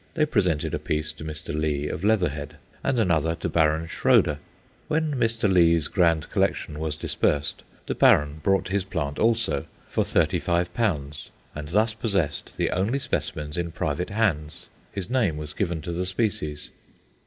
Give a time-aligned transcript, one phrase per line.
[0.15, 1.53] They presented a piece to Mr.
[1.53, 4.39] Lee of Leatherhead, and another to Baron Schroeder;
[4.87, 5.47] when Mr.
[5.47, 11.93] Lee's grand collection was dispersed, the Baron bought his plant also, for £35, and thus
[11.93, 14.65] possessed the only specimens in private hands.
[14.91, 16.71] His name was given to the species.